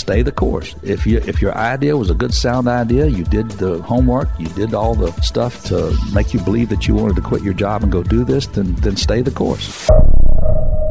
[0.00, 0.74] stay the course.
[0.82, 4.48] If you if your idea was a good sound idea, you did the homework, you
[4.48, 7.82] did all the stuff to make you believe that you wanted to quit your job
[7.82, 9.86] and go do this, then then stay the course.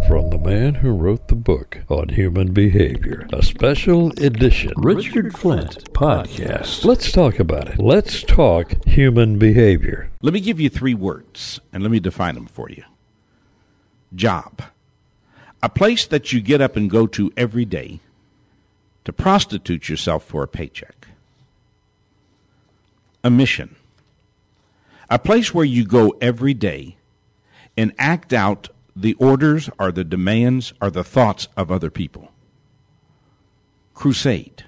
[0.08, 5.91] From the man who wrote the book on human behavior, a special edition Richard Flint
[5.94, 6.86] podcast.
[6.86, 7.80] Let's talk about it.
[7.80, 10.10] Let's talk human behavior.
[10.21, 12.84] Let me give you three words and let me define them for you.
[14.16, 14.64] Job.
[15.62, 18.00] A place that you get up and go to every day
[19.05, 21.07] to prostitute yourself for a paycheck.
[23.23, 23.76] A mission.
[25.09, 26.98] A place where you go every day
[27.76, 32.31] and act out the orders or the demands or the thoughts of other people.
[33.93, 34.66] Crusade.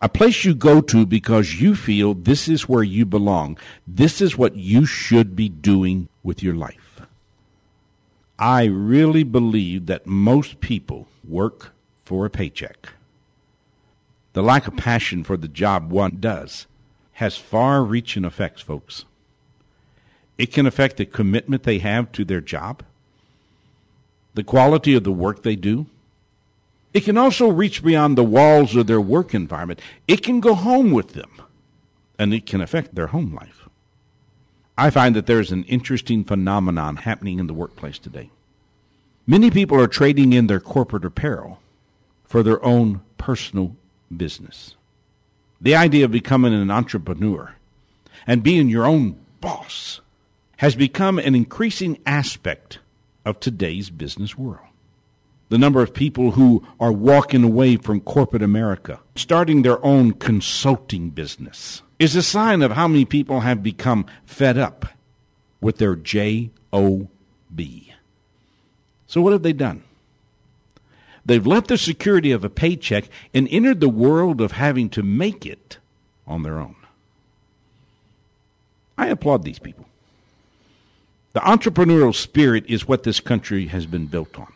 [0.00, 3.58] A place you go to because you feel this is where you belong.
[3.86, 7.00] This is what you should be doing with your life.
[8.38, 11.73] I really believe that most people work
[12.04, 12.90] for a paycheck.
[14.34, 16.66] The lack of passion for the job one does
[17.14, 19.04] has far reaching effects, folks.
[20.36, 22.82] It can affect the commitment they have to their job,
[24.34, 25.86] the quality of the work they do.
[26.92, 29.80] It can also reach beyond the walls of their work environment.
[30.08, 31.30] It can go home with them,
[32.18, 33.68] and it can affect their home life.
[34.76, 38.30] I find that there's an interesting phenomenon happening in the workplace today.
[39.24, 41.60] Many people are trading in their corporate apparel
[42.24, 43.76] for their own personal
[44.14, 44.76] business.
[45.60, 47.54] The idea of becoming an entrepreneur
[48.26, 50.00] and being your own boss
[50.58, 52.78] has become an increasing aspect
[53.24, 54.66] of today's business world.
[55.48, 61.10] The number of people who are walking away from corporate America, starting their own consulting
[61.10, 64.86] business, is a sign of how many people have become fed up
[65.60, 67.94] with their J-O-B.
[69.06, 69.84] So what have they done?
[71.26, 75.46] They've left the security of a paycheck and entered the world of having to make
[75.46, 75.78] it
[76.26, 76.76] on their own.
[78.98, 79.86] I applaud these people.
[81.32, 84.52] The entrepreneurial spirit is what this country has been built on.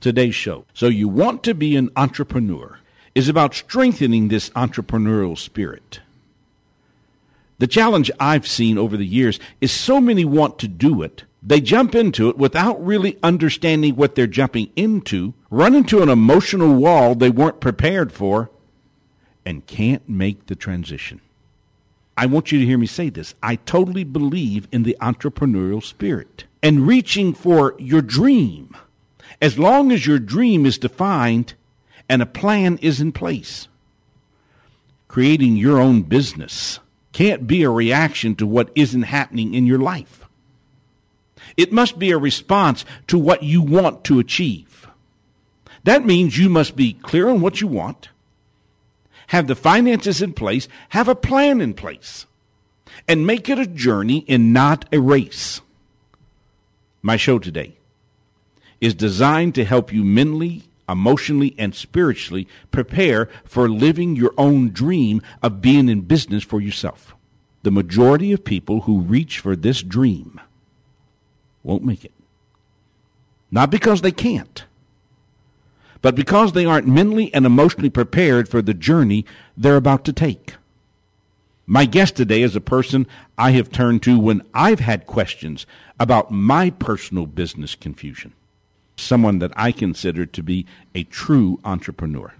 [0.00, 0.64] Today's show.
[0.72, 2.78] So you want to be an entrepreneur
[3.14, 6.00] is about strengthening this entrepreneurial spirit.
[7.62, 11.60] The challenge I've seen over the years is so many want to do it, they
[11.60, 17.14] jump into it without really understanding what they're jumping into, run into an emotional wall
[17.14, 18.50] they weren't prepared for,
[19.46, 21.20] and can't make the transition.
[22.16, 23.36] I want you to hear me say this.
[23.44, 28.76] I totally believe in the entrepreneurial spirit and reaching for your dream.
[29.40, 31.54] As long as your dream is defined
[32.08, 33.68] and a plan is in place.
[35.06, 36.80] Creating your own business
[37.12, 40.26] can't be a reaction to what isn't happening in your life.
[41.56, 44.88] It must be a response to what you want to achieve.
[45.84, 48.08] That means you must be clear on what you want,
[49.28, 52.26] have the finances in place, have a plan in place,
[53.08, 55.60] and make it a journey and not a race.
[57.02, 57.76] My show today
[58.80, 65.22] is designed to help you mentally, emotionally, and spiritually prepare for living your own dream
[65.42, 67.14] of being in business for yourself.
[67.62, 70.40] The majority of people who reach for this dream
[71.62, 72.12] won't make it.
[73.50, 74.64] Not because they can't
[76.02, 79.24] but because they aren't mentally and emotionally prepared for the journey
[79.56, 80.56] they're about to take.
[81.64, 83.06] My guest today is a person
[83.38, 85.64] I have turned to when I've had questions
[85.98, 88.34] about my personal business confusion.
[89.02, 90.64] Someone that I consider to be
[90.94, 92.34] a true entrepreneur.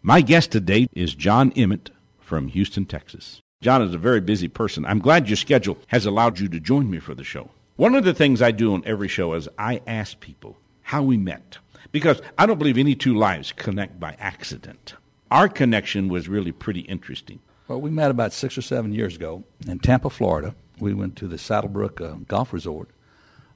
[0.00, 3.42] My guest today is John Emmett from Houston, Texas.
[3.60, 4.86] John is a very busy person.
[4.86, 7.50] I'm glad your schedule has allowed you to join me for the show.
[7.74, 11.16] One of the things I do on every show is I ask people how we
[11.16, 11.58] met.
[11.90, 14.94] Because I don't believe any two lives connect by accident.
[15.32, 17.40] Our connection was really pretty interesting.
[17.66, 20.54] Well, we met about six or seven years ago in Tampa, Florida.
[20.78, 22.88] We went to the Saddlebrook uh, Golf Resort.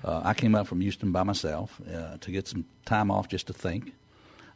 [0.06, 3.48] Uh, I came out from Houston by myself uh, to get some time off just
[3.48, 3.92] to think.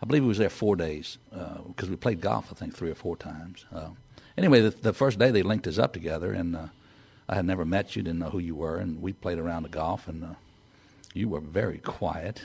[0.01, 2.91] I believe we was there four days because uh, we played golf, I think, three
[2.91, 3.67] or four times.
[3.75, 3.91] Uh,
[4.39, 6.67] anyway, the, the, first day they linked us up together, and uh,
[7.29, 9.69] I had never met you, didn't know who you were, and we played around the
[9.69, 10.37] golf, and
[11.13, 12.41] you were very quiet.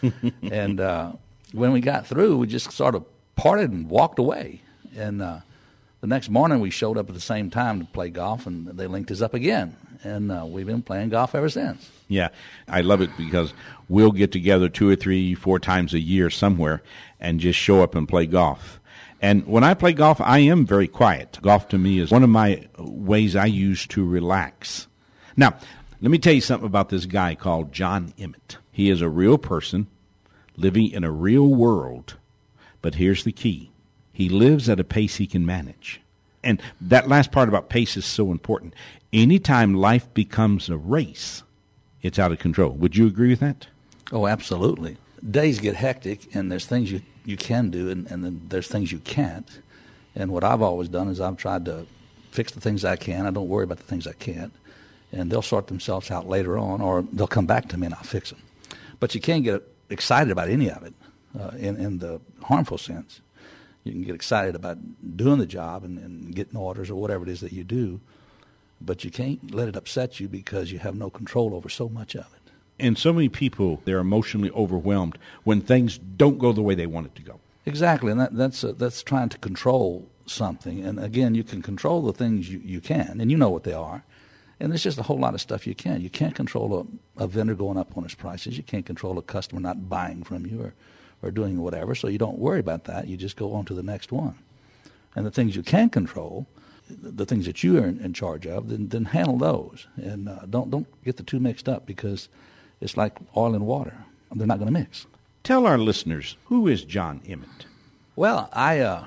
[0.42, 1.12] and uh,
[1.52, 3.04] when we got through, we just sort of
[3.36, 4.62] parted and walked away.
[4.96, 5.40] And uh,
[6.00, 8.86] the next morning, we showed up at the same time to play golf, and they
[8.86, 9.76] linked us up again.
[10.06, 11.90] And uh, we've been playing golf ever since.
[12.06, 12.28] Yeah,
[12.68, 13.52] I love it because
[13.88, 16.82] we'll get together two or three, four times a year somewhere
[17.18, 18.78] and just show up and play golf.
[19.20, 21.38] And when I play golf, I am very quiet.
[21.42, 24.86] Golf to me is one of my ways I use to relax.
[25.36, 25.56] Now,
[26.00, 28.58] let me tell you something about this guy called John Emmett.
[28.70, 29.88] He is a real person
[30.56, 32.16] living in a real world,
[32.80, 33.70] But here's the key
[34.12, 36.00] he lives at a pace he can manage.
[36.46, 38.72] And that last part about pace is so important.
[39.12, 41.42] Anytime life becomes a race,
[42.02, 42.70] it's out of control.
[42.70, 43.66] Would you agree with that?
[44.12, 44.96] Oh, absolutely.
[45.28, 48.92] Days get hectic, and there's things you, you can do, and, and then there's things
[48.92, 49.60] you can't.
[50.14, 51.84] And what I've always done is I've tried to
[52.30, 53.26] fix the things I can.
[53.26, 54.52] I don't worry about the things I can't.
[55.10, 58.02] And they'll sort themselves out later on, or they'll come back to me and I'll
[58.02, 58.40] fix them.
[59.00, 60.94] But you can't get excited about any of it
[61.38, 63.20] uh, in, in the harmful sense.
[63.86, 64.78] You can get excited about
[65.16, 68.00] doing the job and, and getting orders or whatever it is that you do,
[68.80, 72.14] but you can't let it upset you because you have no control over so much
[72.14, 72.52] of it.
[72.78, 77.06] And so many people, they're emotionally overwhelmed when things don't go the way they want
[77.06, 77.40] it to go.
[77.64, 80.84] Exactly, and that, that's uh, that's trying to control something.
[80.84, 83.72] And again, you can control the things you, you can, and you know what they
[83.72, 84.04] are.
[84.60, 86.00] And there's just a whole lot of stuff you can.
[86.00, 86.88] You can't control
[87.18, 88.56] a, a vendor going up on his prices.
[88.56, 90.74] You can't control a customer not buying from you or,
[91.22, 91.94] or doing whatever.
[91.94, 93.08] So you don't worry about that.
[93.08, 94.36] You just go on to the next one.
[95.14, 96.46] And the things you can control,
[96.90, 99.86] the things that you are in, in charge of, then, then handle those.
[99.96, 102.28] And uh, don't don't get the two mixed up because
[102.80, 103.96] it's like oil and water.
[104.34, 105.06] They're not going to mix.
[105.42, 107.66] Tell our listeners who is John Emmett.
[108.16, 109.06] Well, I uh,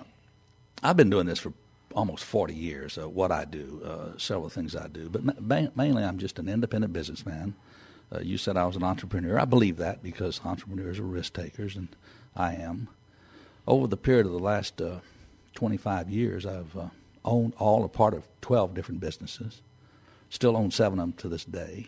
[0.81, 1.53] I've been doing this for
[1.93, 2.97] almost 40 years.
[2.97, 6.47] Uh, what I do, uh, several things I do, but ma- mainly I'm just an
[6.47, 7.55] independent businessman.
[8.13, 9.39] Uh, you said I was an entrepreneur.
[9.39, 11.89] I believe that because entrepreneurs are risk takers, and
[12.35, 12.87] I am.
[13.67, 14.99] Over the period of the last uh,
[15.55, 16.87] 25 years, I've uh,
[17.23, 19.61] owned all or part of 12 different businesses.
[20.29, 21.87] Still own seven of them to this day.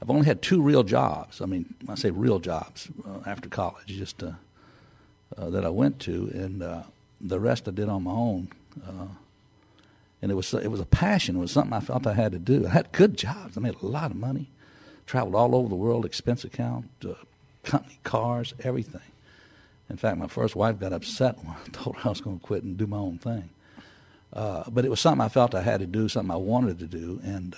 [0.00, 1.40] I've only had two real jobs.
[1.42, 4.32] I mean, I say real jobs uh, after college, just uh,
[5.36, 6.84] uh, that I went to, and
[7.20, 8.48] the rest I did on my own.
[10.20, 11.36] And it was it was a passion.
[11.36, 12.66] It was something I felt I had to do.
[12.66, 13.56] I had good jobs.
[13.56, 14.50] I made a lot of money.
[15.08, 17.14] Traveled all over the world, expense account, uh,
[17.64, 19.00] company cars, everything.
[19.88, 22.44] In fact, my first wife got upset when I told her I was going to
[22.44, 23.48] quit and do my own thing.
[24.30, 27.20] but it was something I felt I had to do, something I wanted to do,
[27.24, 27.56] and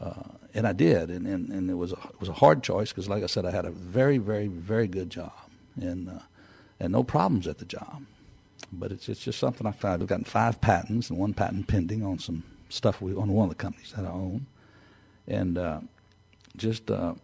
[0.00, 0.22] uh,
[0.54, 3.06] and I did, and, and, and it was a, it was a hard choice because,
[3.06, 5.32] like I said, I had a very, very, very good job,
[5.78, 6.20] and uh,
[6.80, 8.02] and no problems at the job.
[8.72, 10.02] But it's it's just something I found.
[10.02, 13.50] I've gotten five patents and one patent pending on some stuff we on one of
[13.50, 14.46] the companies that I own,
[15.28, 15.80] and uh,
[16.56, 17.14] just uh,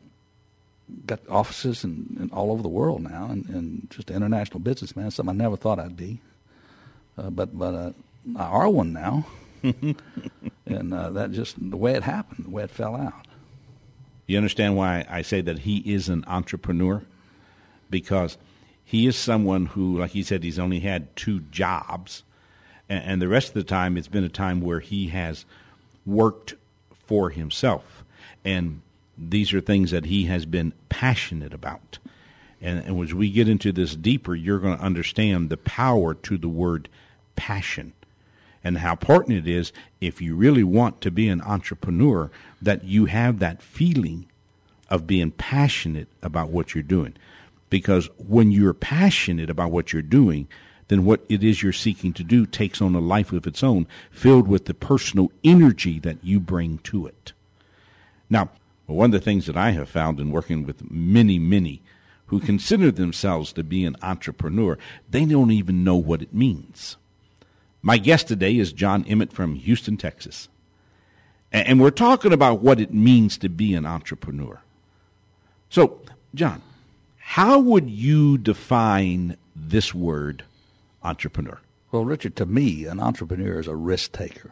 [1.06, 5.10] got offices in, in, all over the world now, and, and just an international businessman.
[5.10, 6.20] Something I never thought I'd be,
[7.18, 7.92] uh, but but uh,
[8.36, 9.26] I are one now.
[10.66, 13.26] and uh, that just the way it happened, the way it fell out.
[14.26, 17.02] You understand why I say that he is an entrepreneur?
[17.90, 18.36] Because
[18.84, 22.22] he is someone who, like he said, he's only had two jobs,
[22.88, 25.44] and, and the rest of the time it's been a time where he has
[26.04, 26.54] worked
[27.06, 28.04] for himself.
[28.44, 28.82] And
[29.18, 31.98] these are things that he has been passionate about.
[32.60, 36.38] And, and as we get into this deeper, you're going to understand the power to
[36.38, 36.88] the word
[37.34, 37.92] passion
[38.64, 42.30] and how important it is if you really want to be an entrepreneur
[42.60, 44.26] that you have that feeling
[44.90, 47.14] of being passionate about what you're doing.
[47.70, 50.48] Because when you're passionate about what you're doing,
[50.88, 53.86] then what it is you're seeking to do takes on a life of its own,
[54.10, 57.32] filled with the personal energy that you bring to it.
[58.30, 58.50] Now,
[58.94, 61.82] one of the things that I have found in working with many, many
[62.26, 64.78] who consider themselves to be an entrepreneur,
[65.08, 66.96] they don't even know what it means.
[67.82, 70.48] My guest today is John Emmett from Houston, Texas.
[71.52, 74.60] And we're talking about what it means to be an entrepreneur.
[75.70, 76.00] So,
[76.34, 76.62] John,
[77.16, 80.44] how would you define this word,
[81.02, 81.60] entrepreneur?
[81.92, 84.50] Well, Richard, to me, an entrepreneur is a risk taker.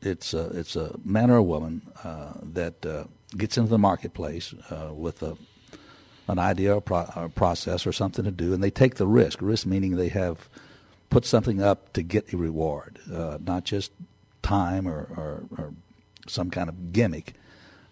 [0.00, 3.04] It's a, it's a man or a woman uh, that uh,
[3.36, 5.36] gets into the marketplace uh, with a,
[6.28, 9.40] an idea or, pro- or process or something to do, and they take the risk.
[9.42, 10.48] Risk meaning they have
[11.10, 13.92] put something up to get a reward, uh, not just
[14.42, 15.74] time or, or, or,
[16.26, 17.32] some kind of gimmick,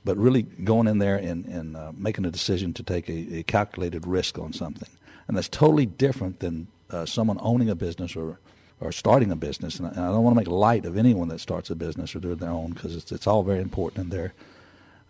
[0.05, 3.43] but really going in there and, and uh, making a decision to take a, a,
[3.45, 4.91] calculated risk on something.
[5.27, 8.39] And that's totally different than uh, someone owning a business or,
[8.81, 9.79] or starting a business.
[9.79, 12.15] And I, and I don't want to make light of anyone that starts a business
[12.15, 14.35] or doing their own because it's, it's all very important and they're,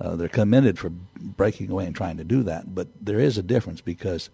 [0.01, 2.75] uh, they're commended for breaking away and trying to do that.
[2.75, 4.31] But there is a difference because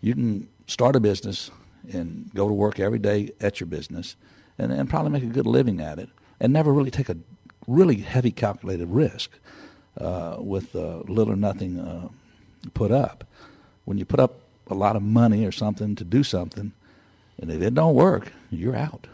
[0.00, 1.50] you can start a business–
[1.92, 4.16] and go to work every day at your business
[4.58, 6.08] and, and probably make a good living at it
[6.40, 7.16] and never really take a
[7.66, 9.30] really heavy calculated risk
[9.98, 12.08] uh, with uh, little or nothing uh,
[12.74, 13.24] put up.
[13.84, 16.72] When you put up a lot of money or something to do something,
[17.38, 19.06] and if it don't work, you're out.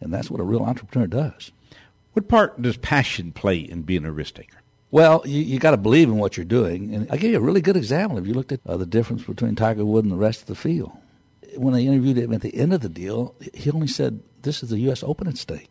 [0.00, 1.50] And that's what a real entrepreneur does.
[2.12, 4.58] What part does passion play in being a risk taker?
[4.90, 6.94] Well, you, you got to believe in what you're doing.
[6.94, 8.18] And I'll give you a really good example.
[8.18, 10.54] If you looked at uh, the difference between Tiger Wood and the rest of the
[10.54, 10.92] field,
[11.56, 14.70] when they interviewed him at the end of the deal, he only said, "This is
[14.70, 15.02] the U.S.
[15.02, 15.70] Open at stake.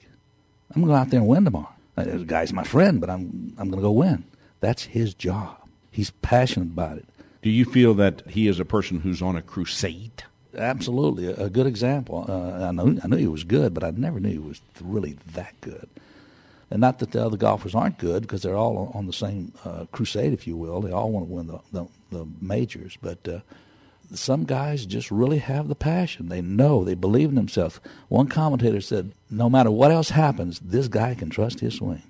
[0.71, 1.73] I'm going to go out there and win tomorrow.
[1.95, 4.25] The guy's my friend, but I'm I'm going to go win.
[4.59, 5.57] That's his job.
[5.91, 7.05] He's passionate about it.
[7.41, 10.23] Do you feel that he is a person who's on a crusade?
[10.55, 12.25] Absolutely, a, good example.
[12.27, 15.17] Uh, I know I knew he was good, but I never knew he was really
[15.33, 15.89] that good.
[16.69, 19.53] And not that the other golfers aren't good, because they're all on, on the same
[19.65, 20.81] uh, crusade, if you will.
[20.81, 23.27] They all want to win the the, the majors, but.
[23.27, 23.39] Uh,
[24.13, 26.29] some guys just really have the passion.
[26.29, 27.79] They know, they believe in themselves.
[28.09, 32.03] One commentator said, no matter what else happens, this guy can trust his swing.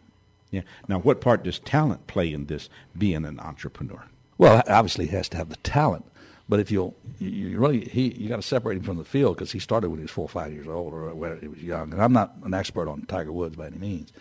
[0.51, 0.61] Yeah.
[0.87, 4.05] Now, what part does talent play in this being an entrepreneur?
[4.37, 6.05] Well, obviously, he has to have the talent.
[6.49, 9.51] But if you'll, you, really, he, you got to separate him from the field because
[9.51, 11.93] he started when he was four or five years old or when he was young.
[11.93, 14.11] And I'm not an expert on Tiger Woods by any means.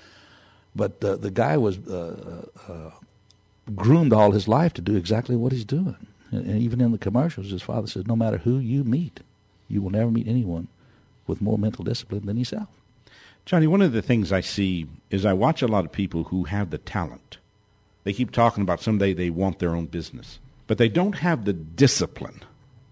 [0.75, 2.91] But uh, the guy was uh, uh,
[3.75, 5.97] groomed all his life to do exactly what he's doing.
[6.31, 9.21] And, and even in the commercials, his father says, no matter who you meet,
[9.69, 10.69] you will never meet anyone
[11.27, 12.69] with more mental discipline than yourself.
[13.45, 16.45] Johnny, one of the things I see is I watch a lot of people who
[16.45, 17.39] have the talent.
[18.05, 20.39] They keep talking about someday they want their own business,
[20.73, 22.41] but they don't have the discipline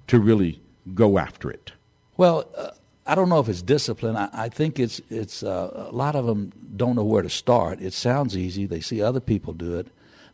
[0.06, 0.60] to really
[0.92, 1.72] go after it.
[2.18, 2.72] Well, uh,
[3.06, 4.16] I don't know if it's discipline.
[4.18, 7.80] I, I think it's it's uh, a lot of them don't know where to start.
[7.80, 8.66] It sounds easy.
[8.66, 9.86] They see other people do it.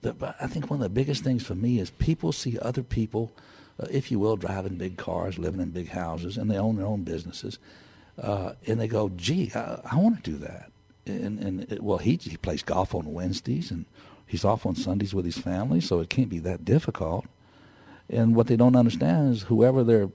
[0.03, 2.83] The, but I think one of the biggest things for me is people see other
[2.83, 3.31] people,
[3.79, 6.87] uh, if you will, driving big cars, living in big houses, and they own their
[6.87, 7.61] own businesses,
[8.21, 10.73] uh, and they go, "Gee, I, I want to do that."
[11.07, 13.85] And, and it, well, he he plays golf on Wednesdays, and
[14.26, 17.26] he's off on Sundays with his family, so it can't be that difficult.
[18.09, 20.11] And what they don't understand is whoever they're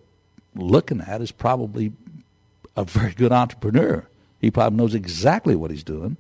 [0.56, 1.92] looking at is probably
[2.76, 4.08] a very good entrepreneur.
[4.40, 6.18] He probably knows exactly what he's doing,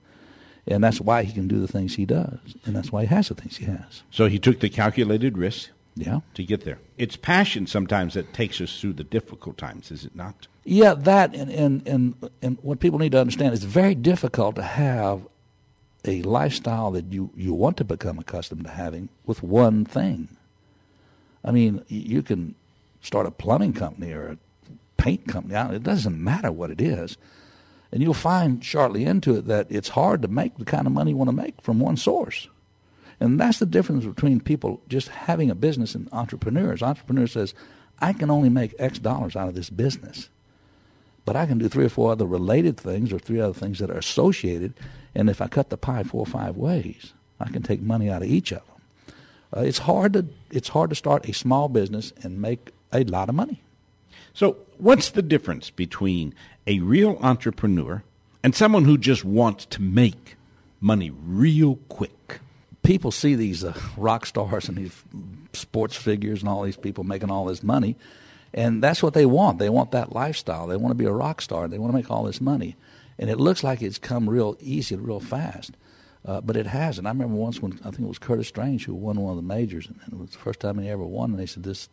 [0.68, 3.30] and that's why he can do the things he does, and that's why he has
[3.30, 4.04] the things he has.
[4.12, 6.20] So he took the calculated risk Yeah.
[6.36, 6.80] to get there.
[6.98, 10.48] It's passion sometimes that takes us through the difficult times, is it not?
[10.64, 14.56] Yeah, that and, and, and, and what people need to understand is it's very difficult
[14.58, 15.22] to have
[16.06, 20.28] a lifestyle that you, you want to become accustomed to having with one thing.
[21.44, 22.56] I mean, you can
[23.02, 24.38] start a plumbing company or a
[24.98, 25.56] paint company.
[25.76, 27.18] It doesn't matter what it is.
[27.92, 31.12] And you'll find shortly into it that it's hard to make the kind of money
[31.12, 32.48] you want to make from one source.
[33.20, 36.82] And that's the difference between people just having a business and entrepreneurs.
[36.82, 37.54] Entrepreneur says,
[38.00, 40.30] I can only make X dollars out of this business.
[41.26, 43.92] But I can do three or four other related things or three other things that
[43.92, 44.74] are associated.
[45.14, 48.24] And if I cut the pie four or five ways, I can take money out
[48.24, 48.71] of each of them.
[49.56, 53.30] Uh, it's hard to it's hard to start a small business and make a lot
[53.30, 53.62] of money.
[54.34, 56.34] So, what's the difference between
[56.68, 58.04] a real entrepreneur
[58.44, 60.36] and someone who just wants to make
[60.80, 62.40] money real quick?
[62.84, 65.04] people see these uh, rock stars and these
[65.54, 67.96] sports figures and all these people making all this money,
[68.54, 69.60] and that's what they want.
[69.60, 70.68] They want that lifestyle.
[70.68, 71.68] They want to be a rock star.
[71.68, 72.76] They want to make all this money,
[73.18, 75.76] and it looks like it's come real easy real fast,
[76.26, 77.08] uh, but it hasn't.
[77.08, 79.42] I remember once when I think it was Curtis Strange who won one of the
[79.42, 81.32] majors, and it was the first time he ever won.
[81.32, 81.90] And they said this.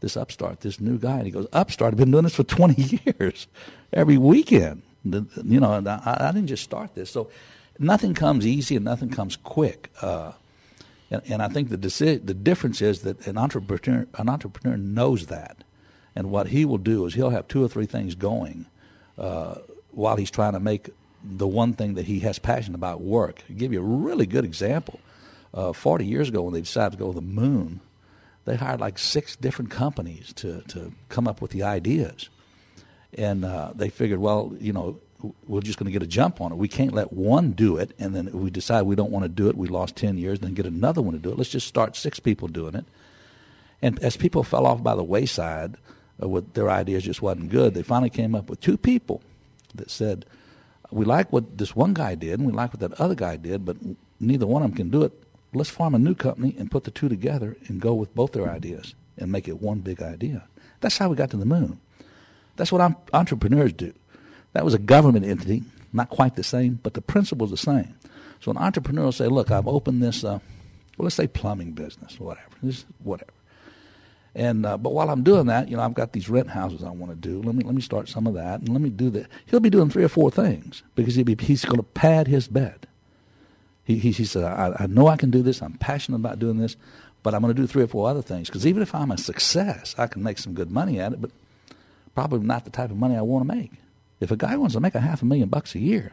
[0.00, 3.02] This upstart, this new guy, and he goes, "Upstart, I've been doing this for 20
[3.04, 3.46] years,
[3.92, 4.80] every weekend.
[5.04, 7.10] The- You know, and I, I didn't just start this.
[7.10, 7.28] So,
[7.78, 9.90] nothing comes easy and nothing comes quick.
[10.00, 10.32] Uh,
[11.10, 15.26] and, and I think the deci- the difference is that an entrepreneur an entrepreneur knows
[15.26, 15.64] that,
[16.16, 18.64] and what he will do is he'll have two or three things going
[19.18, 19.56] uh,
[19.90, 20.88] while he's trying to make
[21.22, 23.42] the one thing that he has passion about work.
[23.48, 25.00] I'll give you a really good example.
[25.52, 27.80] Uh, Forty years ago, when they decided to go to the moon,
[28.44, 32.28] they hired like six different companies to to come up with the ideas
[33.16, 34.98] and uh, they figured, well, you know,
[35.46, 36.56] we're just going to get a jump on it.
[36.56, 39.48] We can't let one do it, and then we decide we don't want to do
[39.48, 39.56] it.
[39.56, 41.38] We lost ten years, then get another one to do it.
[41.38, 42.84] Let's just start six people doing it.
[43.82, 45.76] And as people fell off by the wayside,
[46.22, 49.22] uh, with their ideas just wasn't good, they finally came up with two people
[49.74, 50.24] that said,
[50.90, 53.64] "We like what this one guy did, and we like what that other guy did,
[53.64, 53.76] but
[54.18, 55.12] neither one of them can do it.
[55.52, 58.48] Let's form a new company and put the two together and go with both their
[58.48, 60.44] ideas and make it one big idea."
[60.80, 61.78] That's how we got to the moon.
[62.56, 63.92] That's what entrepreneurs do.
[64.52, 67.94] That was a government entity, not quite the same, but the principle's the same.
[68.40, 70.38] So an entrepreneur will say, "Look, I've opened this, uh,
[70.96, 73.32] well, let's say plumbing business, whatever, this, whatever."
[74.34, 76.90] And uh, but while I'm doing that, you know, I've got these rent houses I
[76.90, 77.42] want to do.
[77.42, 79.26] Let me let me start some of that, and let me do that.
[79.46, 82.46] He'll be doing three or four things because he'll be, he's going to pad his
[82.46, 82.86] bed.
[83.84, 85.60] He he, he said, I, "I know I can do this.
[85.60, 86.76] I'm passionate about doing this,
[87.22, 89.18] but I'm going to do three or four other things because even if I'm a
[89.18, 91.32] success, I can make some good money at it, but
[92.14, 93.72] probably not the type of money I want to make.
[94.20, 96.12] If a guy wants to make a half a million bucks a year,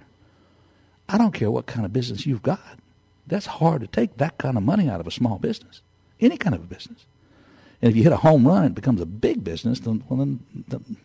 [1.09, 2.79] I don't care what kind of business you've got.
[3.27, 5.81] That's hard to take that kind of money out of a small business,
[6.19, 7.05] any kind of a business.
[7.81, 9.79] And if you hit a home run, it becomes a big business.
[9.79, 10.97] Then, well, then, then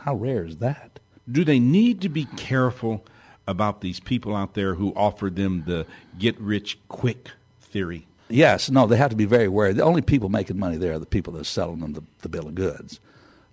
[0.00, 1.00] how rare is that?
[1.30, 3.04] Do they need to be careful
[3.46, 5.86] about these people out there who offer them the
[6.18, 8.06] get rich quick theory?
[8.28, 9.74] Yes, no, they have to be very wary.
[9.74, 12.28] The only people making money there are the people that are selling them the, the
[12.28, 13.00] bill of goods.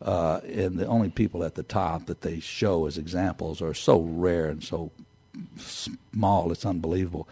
[0.02, 4.00] Uh, and the only people at the top that they show as examples are so
[4.00, 4.92] rare and so
[5.58, 7.28] small, it's unbelievable.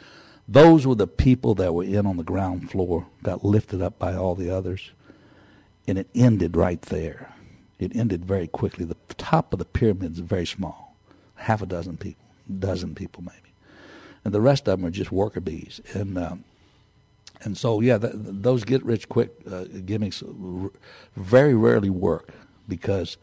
[0.48, 4.15] Those were the people that were in on the ground floor, got lifted up by
[4.15, 4.91] all the others,
[5.89, 7.34] and it ended right there.
[7.79, 8.86] It ended very quickly.
[8.86, 10.96] The top of the pyramid is very small,
[11.36, 12.24] half a dozen people,
[12.60, 13.53] dozen people maybe,
[14.24, 15.81] and the rest of them are just worker bees.
[15.93, 16.43] And um,
[17.41, 20.22] and so yeah, th- those get rich quick uh, gimmicks
[21.15, 22.34] very rarely work
[22.67, 23.17] because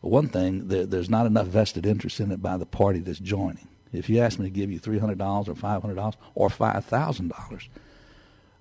[0.00, 3.68] one thing there, there's not enough vested interest in it by the party that's joining.
[3.92, 6.48] If you ask me to give you three hundred dollars or five hundred dollars or
[6.48, 7.32] five thousand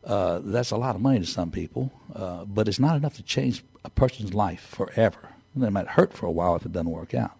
[0.05, 3.23] uh, that's a lot of money to some people, uh, but it's not enough to
[3.23, 5.29] change a person's life forever.
[5.59, 7.37] It might hurt for a while if it doesn't work out.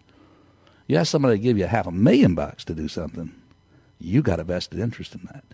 [0.86, 3.34] You ask somebody to give you half a million bucks to do something,
[3.98, 5.44] you got a vested interest in that.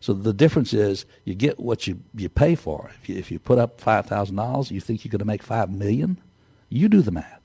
[0.00, 2.90] So the difference is you get what you, you pay for.
[3.02, 5.42] If you, if you put up five thousand dollars, you think you're going to make
[5.42, 6.18] 5 million?
[6.68, 7.40] You do the math.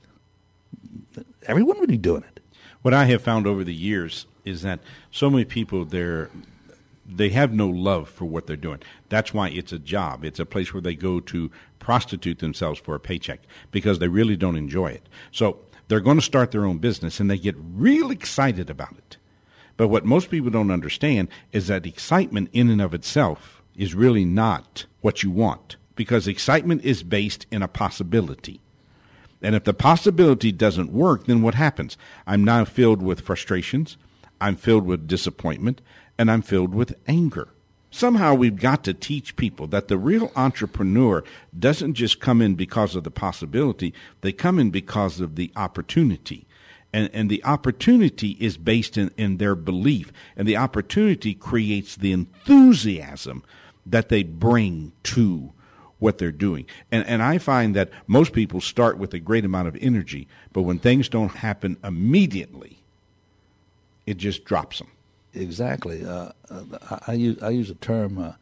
[1.48, 2.40] Everyone would be doing it.
[2.82, 4.80] What I have found over the years is that
[5.12, 6.30] so many people they're
[7.08, 8.82] they have no love for what they're doing.
[9.10, 10.24] That's why it's a job.
[10.26, 14.36] It's a place where they go to prostitute themselves for a paycheck because they really
[14.36, 15.08] don't enjoy it.
[15.32, 19.18] So they're going to start their own business and they get real excited about it.
[19.78, 24.26] But what most people don't understand is that excitement in and of itself is really
[24.26, 28.62] not what you want because excitement is based in a possibility.
[29.42, 31.98] And if the possibility doesn't work, then what happens?
[32.26, 33.98] I'm now filled with frustrations,
[34.42, 35.82] I'm filled with disappointment,
[36.18, 37.50] and I'm filled with anger.
[37.92, 41.24] Somehow we've got to teach people that the real entrepreneur
[41.58, 46.46] doesn't just come in because of the possibility, they come in because of the opportunity.
[46.92, 52.12] And, and the opportunity is based in, in their belief, and the opportunity creates the
[52.12, 53.44] enthusiasm
[53.86, 55.54] that they bring to
[56.00, 56.66] what they're doing.
[56.92, 60.64] And, and I find that most people start with a great amount of energy, but
[60.64, 62.80] when things don't happen immediately,
[64.06, 64.90] it just drops them.
[65.36, 66.06] Exactly.
[66.06, 66.32] Uh,
[66.90, 68.34] I, I, use I use a term, uh,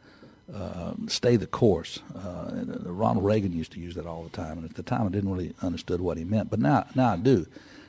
[0.54, 4.64] uh, "stay the course." Uh, Ronald Reagan used to use that all the time, and
[4.64, 7.46] at the time I didn't really understood what he meant, but now now I do.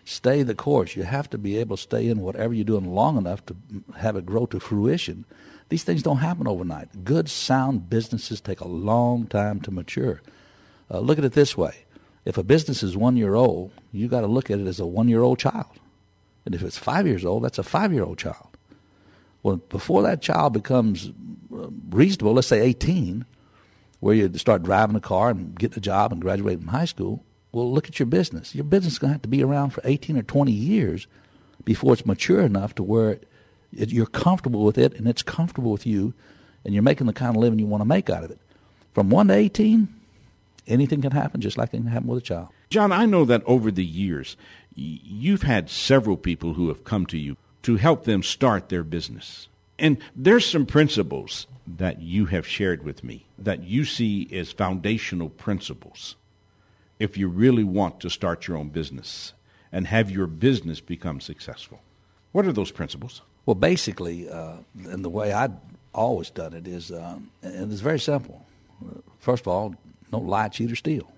[0.07, 0.95] Stay the course.
[0.95, 3.55] You have to be able to stay in whatever you're doing long enough to
[3.97, 5.25] have it grow to fruition
[5.69, 7.03] these things don't happen overnight.
[7.03, 10.21] Good, sound businesses take a long time to mature.
[10.91, 11.85] Uh, look at it this way:
[12.23, 14.85] if a business is one year old, you got to look at it as a
[14.85, 15.79] one-year-old child,
[16.45, 18.54] and if it's five years old, that's a five-year-old child.
[19.45, 21.11] Well, before that child becomes
[21.53, 23.25] uh, reasonable, let's say 18,
[23.99, 27.23] where you start driving a car and getting a job and graduating from high school,
[27.51, 28.55] well, look at your business.
[28.55, 31.05] Your business is going to have to be around for 18 or 20 years
[31.63, 33.19] before it's mature enough to where
[33.71, 36.15] it, you're comfortable with it, and it's comfortable with you,
[36.63, 38.39] and you're making the kind of living you want to make out of it.
[38.95, 39.87] From 1 to 18,
[40.65, 42.47] anything can happen, just like it can happen with a child.
[42.71, 44.37] John, I know that over the years,
[44.73, 49.47] you've had several people who have come to you to help them start their business.
[49.79, 55.29] And there's some principles that you have shared with me that you see as foundational
[55.29, 56.15] principles
[56.99, 59.33] if you really want to start your own business
[59.71, 61.81] and have your business become successful.
[62.33, 63.23] What are those principles?
[63.47, 65.55] Well, basically, uh, and the way I've
[65.91, 68.45] always done it is, um, and it's very simple.
[69.17, 69.73] First of all,
[70.11, 71.11] don't lie, cheat, or steal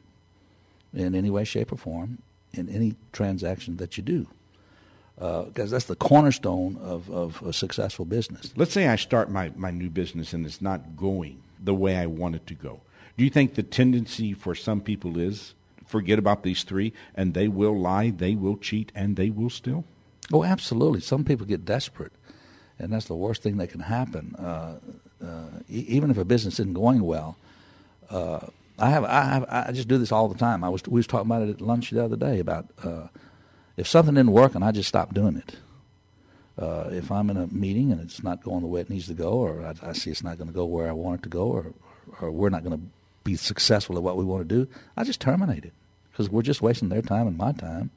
[0.94, 2.20] in any way, shape, or form
[2.54, 4.28] in any transaction that you do.
[5.18, 8.54] Because uh, that's the cornerstone of, of a successful business.
[8.56, 12.06] Let's say I start my, my new business and it's not going the way I
[12.06, 12.82] want it to go.
[13.18, 15.56] Do you think the tendency for some people is
[15.88, 19.86] forget about these three and they will lie, they will cheat, and they will steal?
[20.32, 21.02] Oh, absolutely.
[21.02, 22.12] Some people get desperate,
[22.78, 24.36] and that's the worst thing that can happen.
[24.36, 24.80] Uh,
[25.24, 27.38] uh, e- even if a business isn't going well,
[28.10, 30.64] uh, I have I have I just do this all the time.
[30.64, 33.08] I was we was talking about it at lunch the other day about uh,
[33.78, 35.56] if something didn't work and I just stop doing it.
[36.60, 39.14] Uh, if I'm in a meeting and it's not going the way it needs to
[39.14, 41.30] go, or I, I see it's not going to go where I want it to
[41.30, 41.74] go, or
[42.20, 42.84] or we're not going to
[43.24, 45.74] be successful at what we want to do, I just terminate it
[46.12, 47.92] because we're just wasting their time and my time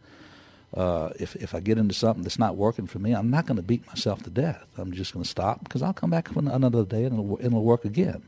[0.75, 3.57] uh, if if I get into something that's not working for me, I'm not going
[3.57, 4.65] to beat myself to death.
[4.79, 7.85] I'm just going to stop because I'll come back another day and it'll, it'll work
[7.85, 8.23] again.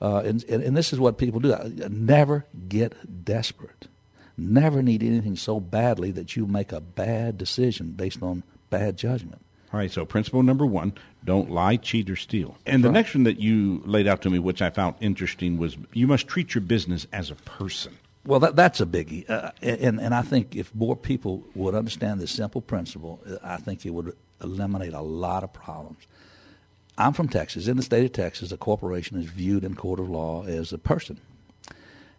[0.00, 1.54] Uh, and, and, and this is what people do.
[1.88, 3.88] Never get desperate.
[4.36, 9.40] Never need anything so badly that you make a bad decision based on bad judgment.
[9.72, 10.92] All right, so principle number one
[11.24, 12.56] don't lie, cheat, or steal.
[12.66, 15.76] And the next one that you laid out to me, which I found interesting, was
[15.92, 17.98] you must treat your business as a person.
[18.26, 22.20] Well, that, that's a biggie, uh, and and I think if more people would understand
[22.20, 26.06] this simple principle, uh, I think it would eliminate a lot of problems.
[26.96, 27.66] I'm from Texas.
[27.66, 30.78] In the state of Texas, a corporation is viewed in court of law as a
[30.78, 31.20] person,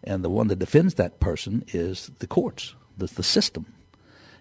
[0.06, 3.66] and the one that defends that person is the courts, the, the system,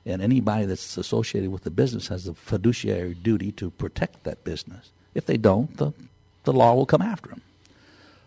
[0.06, 4.92] and anybody that's associated with the business has a fiduciary duty to protect that business.
[5.16, 5.94] If they don't, the
[6.46, 7.42] the law will come after them.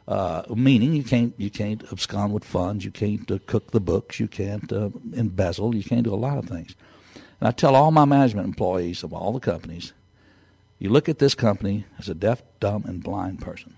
[0.06, 4.18] Uh, meaning you can't you can't abscond with funds, you can't uh, cook the books,
[4.18, 6.74] you can't uh, embezzle, you can't do a lot of things.
[7.40, 9.92] And I tell all my management employees of all the companies,
[10.78, 13.74] you look at this company as a deaf, dumb, and blind person,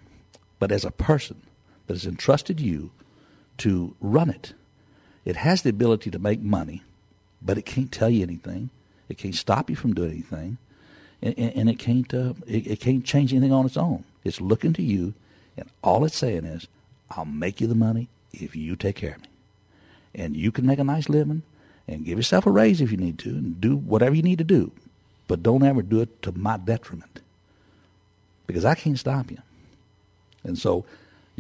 [0.59, 1.43] but as a person
[1.87, 2.91] that has entrusted you
[3.61, 4.53] to run it.
[5.25, 6.83] It has the ability to make money,
[7.41, 8.71] but it can't tell you anything.
[9.09, 10.59] It can't stop you from doing anything,
[11.21, 14.05] and, and it can't uh, it, it can't change anything on its own.
[14.25, 15.15] It's looking to you
[15.61, 16.67] and all it's saying is,
[17.11, 19.29] I'll make you the money if you take care of me.
[20.15, 21.43] And you can make a nice living
[21.87, 24.45] and give yourself a raise if you need to and do whatever you need to
[24.45, 24.73] do.
[25.29, 27.21] But don't ever do it to my detriment.
[28.47, 29.39] Because I can't stop you.
[30.43, 30.85] And so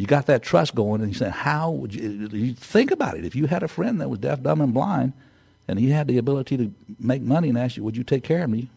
[0.00, 3.24] you got that trust going and you said, how would you, you think about it.
[3.24, 5.12] If you had a friend that was deaf, dumb, and blind,
[5.68, 8.44] and he had the ability to make money and ask you, would you take care
[8.44, 8.70] of me?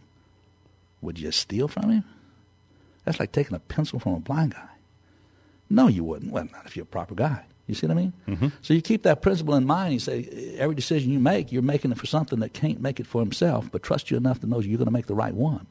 [1.02, 2.04] Would you steal from him?
[3.06, 4.70] That's like taking a pencil from a blind guy.
[5.70, 6.32] No, you wouldn't.
[6.32, 7.46] Well, not if you're a proper guy.
[7.68, 8.14] You see what I mean?
[8.28, 8.48] Mm-hmm.
[8.62, 9.94] So you keep that principle in mind.
[9.94, 13.08] You say every decision you make, you're making it for something that can't make it
[13.08, 15.66] for himself, but trust you enough to know you're going to make the right one.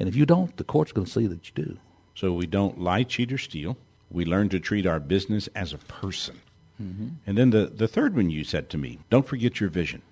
[0.00, 1.78] And if you don't, the court's going to see that you do.
[2.16, 3.76] So we don't lie, cheat, or steal.
[4.10, 6.40] We learn to treat our business as a person.
[6.82, 7.08] Mm-hmm.
[7.26, 10.02] And then the, the third one you said to me don't forget your vision.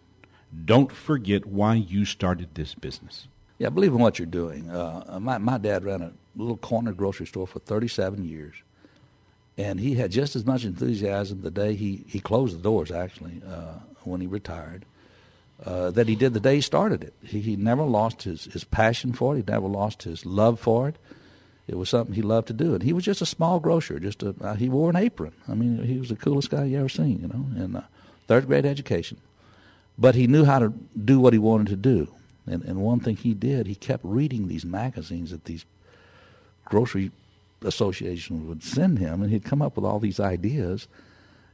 [0.64, 3.26] Don't forget why you started this business.
[3.58, 4.70] Yeah, I believe in what you're doing.
[4.70, 8.54] Uh, my, my dad ran a little corner grocery store for 37 years
[9.58, 13.42] and he had just as much enthusiasm the day he, he closed the doors, actually,
[13.46, 14.84] uh, when he retired,
[15.66, 17.12] uh, that he did the day he started it.
[17.24, 19.38] He, he never lost his, his passion for it.
[19.38, 20.96] He never lost his love for it.
[21.68, 22.74] It was something he loved to do.
[22.74, 24.00] And he was just a small grocer.
[24.00, 25.32] Just a, uh, He wore an apron.
[25.46, 27.82] I mean, he was the coolest guy you ever seen, you know, and uh,
[28.26, 29.18] third grade education.
[29.98, 30.72] But he knew how to
[31.04, 32.08] do what he wanted to do.
[32.46, 35.66] And, and one thing he did, he kept reading these magazines that these
[36.64, 37.10] grocery
[37.62, 40.88] association would send him, and he'd come up with all these ideas.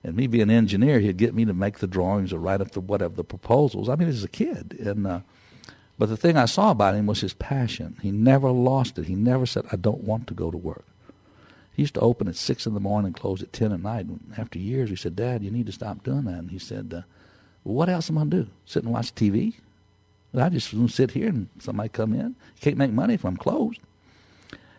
[0.05, 2.72] And me being an engineer, he'd get me to make the drawings or write up
[2.72, 3.88] the whatever the proposals.
[3.88, 5.20] I mean, as a kid, and uh,
[5.98, 7.96] but the thing I saw about him was his passion.
[8.02, 9.07] He never lost it.
[9.07, 10.85] He never said, "I don't want to go to work."
[11.72, 14.07] He used to open at six in the morning and close at ten at night.
[14.07, 16.92] And after years, he said, "Dad, you need to stop doing that." And he said,
[16.94, 17.02] uh,
[17.64, 18.46] well, "What else am I gonna do?
[18.66, 19.54] Sit and watch TV?
[20.37, 22.26] I just sit here and somebody come in.
[22.26, 23.80] You can't make money if I'm closed."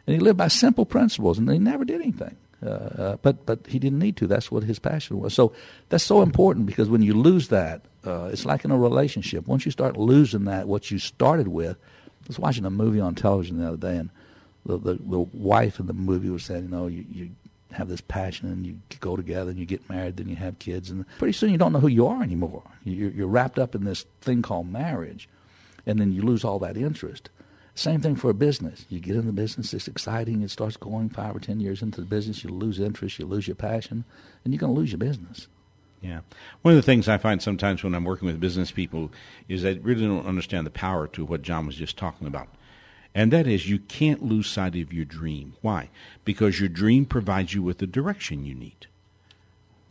[0.08, 2.36] and he lived by simple principles, and he never did anything.
[2.66, 4.28] Uh, uh, but but he didn't need to.
[4.28, 5.34] That's what his passion was.
[5.34, 5.54] So
[5.90, 9.48] that's so important because when you lose that, uh, it's like in a relationship.
[9.48, 11.78] Once you start losing that, what you started with.
[11.78, 14.10] I was watching a movie on television the other day, and
[14.66, 17.30] the the, the wife in the movie was saying, you know, you, you
[17.72, 20.90] have this passion and you go together and you get married, then you have kids,
[20.90, 22.64] and pretty soon you don't know who you are anymore.
[22.84, 25.30] You're, you're wrapped up in this thing called marriage,
[25.86, 27.30] and then you lose all that interest.
[27.76, 28.86] Same thing for a business.
[28.90, 32.00] You get in the business, it's exciting, it starts going five or ten years into
[32.00, 34.06] the business, you lose interest, you lose your passion,
[34.44, 35.48] and you're going to lose your business.
[36.02, 36.22] Yeah.
[36.62, 39.12] One of the things I find sometimes when I'm working with business people
[39.50, 42.48] is they really don't understand the power to what John was just talking about.
[43.14, 45.56] And that is you can't lose sight of your dream.
[45.62, 45.90] Why?
[46.24, 48.88] Because your dream provides you with the direction you need.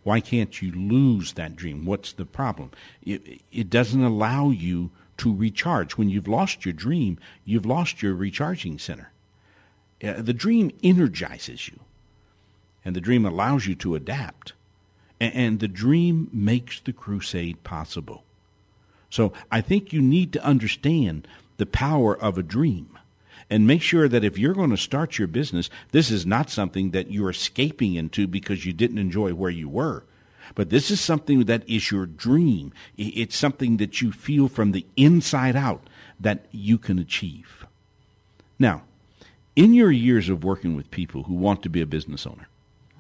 [0.05, 1.85] Why can't you lose that dream?
[1.85, 2.71] What's the problem?
[3.05, 5.97] It, it doesn't allow you to recharge.
[5.97, 9.11] When you've lost your dream, you've lost your recharging center.
[10.03, 11.81] Uh, the dream energizes you,
[12.85, 14.53] and the dream allows you to adapt,
[15.21, 18.25] and, and the dream makes the crusade possible.
[19.11, 22.99] So I think you need to understand the power of a dream
[23.49, 26.91] and make sure that if you're going to start your business, this is not something
[26.91, 30.03] that you're escaping into because you didn't enjoy where you were.
[30.55, 32.73] But this is something that is your dream.
[32.97, 35.89] It's something that you feel from the inside out
[36.21, 37.67] that you can achieve.
[38.59, 38.83] Now,
[39.57, 42.49] in your years of working with people who want to be a business owner,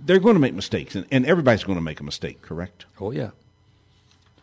[0.04, 2.86] they're going to make mistakes, and, and everybody's going to make a mistake, correct?
[3.00, 3.30] Oh, yeah.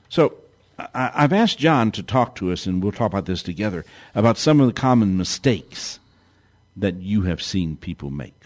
[0.10, 0.36] So
[0.80, 3.86] I, I've asked John to talk to us, and we'll talk about this together,
[4.16, 6.00] about some of the common mistakes
[6.76, 8.42] that you have seen people make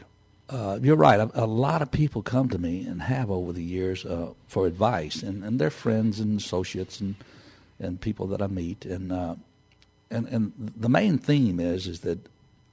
[0.50, 1.20] uh, you're right.
[1.20, 4.68] A, a, lot of people come to me and have over the years uh, for
[4.68, 7.16] advice, and, and they're friends and associates and
[7.80, 9.36] and people that I meet, and uh,
[10.12, 12.20] and and the main theme is is that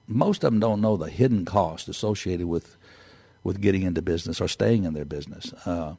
[0.06, 2.76] most of them don't know the hidden cost associated with
[3.42, 5.52] with getting into business or staying in their business.
[5.66, 5.94] Uh,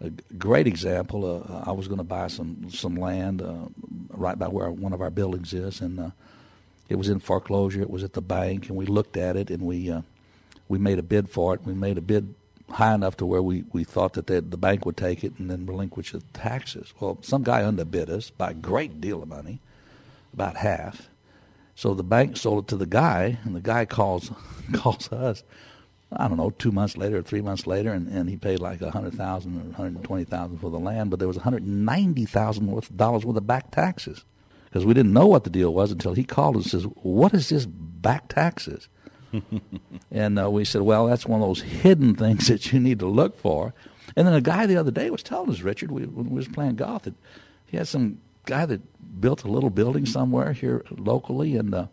[0.00, 1.44] a great example.
[1.48, 3.66] Uh, I was going to buy some some land uh,
[4.08, 6.12] right by where one of our buildings is, and
[6.88, 7.82] it was in foreclosure.
[7.82, 9.92] It was at the bank, and we looked at it, and we
[10.68, 11.62] we made a bid for it.
[11.64, 12.34] We made a bid
[12.70, 15.66] high enough to where we, we thought that the bank would take it and then
[15.66, 16.94] relinquish the taxes.
[16.98, 19.60] Well, some guy underbid us by a great deal of money,
[20.32, 21.08] about half.
[21.74, 24.30] So the bank sold it to the guy, and the guy calls
[24.72, 25.44] calls us
[26.16, 28.80] I don't know, two months later or three months later, and, and he paid like
[28.82, 31.40] a hundred thousand or hundred and twenty thousand for the land, but there was a
[31.40, 34.24] hundred ninety thousand worth dollars worth of back taxes
[34.66, 37.48] because we didn't know what the deal was until he called and says, "What is
[37.48, 38.88] this back taxes?"
[40.10, 43.06] and uh, we said, "Well, that's one of those hidden things that you need to
[43.06, 43.74] look for."
[44.16, 46.48] And then a guy the other day was telling us, Richard, we, when we was
[46.48, 47.14] playing golf, that
[47.66, 51.86] he had some guy that built a little building somewhere here locally, and uh,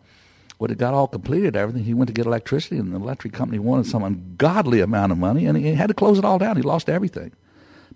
[0.58, 3.58] when it got all completed, everything, he went to get electricity, and the electric company
[3.58, 6.56] wanted some ungodly amount of money, and he had to close it all down.
[6.56, 7.32] He lost everything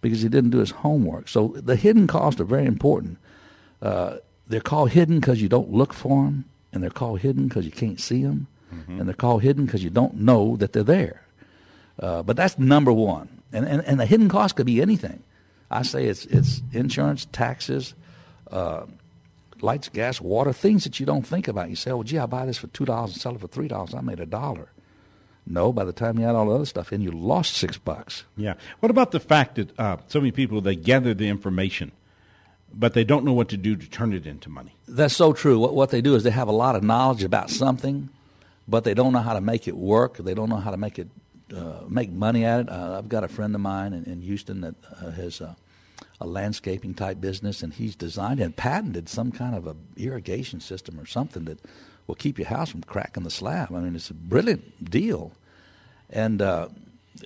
[0.00, 1.28] because he didn't do his homework.
[1.28, 3.18] So the hidden costs are very important.
[3.80, 4.16] Uh,
[4.48, 7.72] they're called hidden because you don't look for them, and they're called hidden because you
[7.72, 8.98] can't see them, mm-hmm.
[8.98, 11.22] and they're called hidden because you don't know that they're there.
[11.98, 13.28] Uh, but that's number one.
[13.52, 15.22] And, and, and the hidden cost could be anything.
[15.70, 17.94] I say it's, it's insurance, taxes,
[18.50, 18.86] uh,
[19.62, 21.70] lights, gas, water, things that you don't think about.
[21.70, 23.68] You say, "Oh, gee, I buy this for two dollars and sell it for three
[23.68, 23.94] dollars.
[23.94, 24.70] I made a dollar."
[25.46, 28.24] No, by the time you add all the other stuff in, you lost six bucks.
[28.36, 28.54] Yeah.
[28.80, 31.92] What about the fact that uh, so many people they gather the information,
[32.74, 34.74] but they don't know what to do to turn it into money?
[34.88, 35.58] That's so true.
[35.58, 38.08] What what they do is they have a lot of knowledge about something,
[38.68, 40.16] but they don't know how to make it work.
[40.18, 41.08] They don't know how to make it
[41.54, 42.68] uh, make money at it.
[42.68, 45.54] Uh, I've got a friend of mine in, in Houston that uh, has uh,
[46.20, 50.98] a landscaping type business, and he's designed and patented some kind of a irrigation system
[50.98, 51.60] or something that
[52.06, 53.72] will keep your house from cracking the slab.
[53.72, 55.32] I mean, it's a brilliant deal,
[56.10, 56.68] and uh,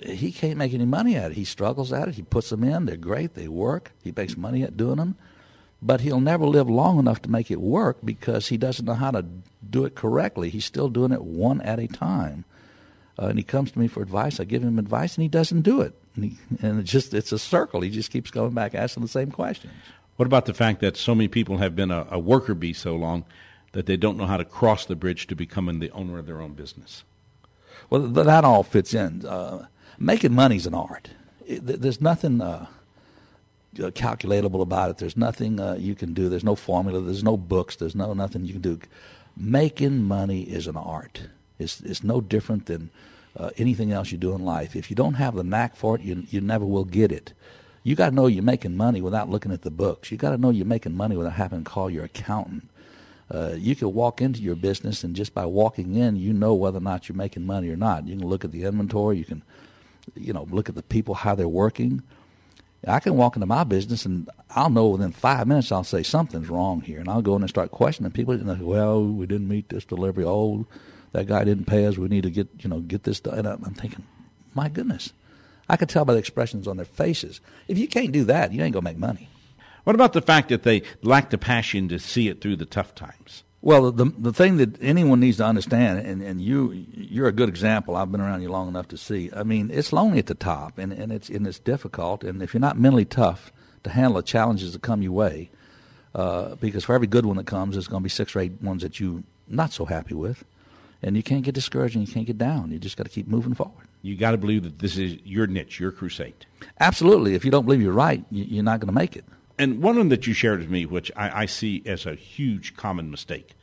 [0.03, 1.37] he can't make any money at it.
[1.37, 2.15] He struggles at it.
[2.15, 2.85] He puts them in.
[2.85, 3.33] They're great.
[3.33, 3.91] They work.
[4.03, 5.15] He makes money at doing them,
[5.81, 9.11] but he'll never live long enough to make it work because he doesn't know how
[9.11, 9.25] to
[9.67, 10.49] do it correctly.
[10.49, 12.45] He's still doing it one at a time.
[13.19, 14.39] Uh, and he comes to me for advice.
[14.39, 15.93] I give him advice, and he doesn't do it.
[16.15, 17.81] And, he, and it's just it's a circle.
[17.81, 19.73] He just keeps going back asking the same questions.
[20.17, 22.95] What about the fact that so many people have been a, a worker bee so
[22.95, 23.25] long
[23.71, 26.41] that they don't know how to cross the bridge to becoming the owner of their
[26.41, 27.03] own business?
[27.89, 29.25] Well, that all fits in.
[29.25, 29.67] Uh,
[29.97, 31.09] making money is an art.
[31.45, 32.67] It, there's nothing uh,
[33.79, 34.97] uh, calculatable about it.
[34.97, 36.29] There's nothing uh, you can do.
[36.29, 37.01] There's no formula.
[37.01, 37.75] There's no books.
[37.75, 38.79] There's no nothing you can do.
[39.37, 41.27] Making money is an art.
[41.57, 42.89] It's, it's no different than
[43.37, 44.75] uh, anything else you do in life.
[44.75, 47.33] If you don't have the knack for it, you, you never will get it.
[47.83, 50.11] You got to know you're making money without looking at the books.
[50.11, 52.69] You got to know you're making money without having to call your accountant.
[53.33, 56.77] Uh, you can walk into your business and just by walking in, you know whether
[56.77, 58.05] or not you're making money or not.
[58.05, 59.17] You can look at the inventory.
[59.17, 59.41] You can,
[60.15, 62.03] you know, look at the people how they're working.
[62.87, 66.49] I can walk into my business and I'll know within five minutes I'll say something's
[66.49, 68.33] wrong here, and I'll go in and start questioning people.
[68.33, 70.25] And they say, "Well, we didn't meet this delivery.
[70.25, 70.65] Oh,
[71.11, 71.97] that guy didn't pay us.
[71.97, 73.39] We need to get you know get this done.
[73.39, 74.05] And I'm thinking,
[74.53, 75.13] my goodness,
[75.69, 77.39] I could tell by the expressions on their faces.
[77.67, 79.29] If you can't do that, you ain't gonna make money.
[79.83, 82.93] What about the fact that they lack the passion to see it through the tough
[82.93, 83.43] times?
[83.61, 87.49] Well, the the thing that anyone needs to understand, and, and you you're a good
[87.49, 87.95] example.
[87.95, 89.29] I've been around you long enough to see.
[89.35, 92.23] I mean, it's lonely at the top, and, and it's and it's difficult.
[92.23, 93.51] And if you're not mentally tough
[93.83, 95.51] to handle the challenges that come your way,
[96.15, 98.61] uh, because for every good one that comes, there's going to be six or eight
[98.61, 100.43] ones that you're not so happy with
[101.03, 102.71] and you can't get discouraged and you can't get down.
[102.71, 103.87] You just got to keep moving forward.
[104.01, 106.45] You got to believe that this is your niche, your crusade.
[106.79, 107.35] Absolutely.
[107.35, 109.25] If you don't believe you're right, you're not going to make it.
[109.57, 112.15] And one of them that you shared with me, which I, I see as a
[112.15, 113.55] huge common mistake,